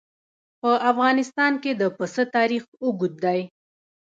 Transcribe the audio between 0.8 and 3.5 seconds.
افغانستان کې د پسه تاریخ اوږد دی.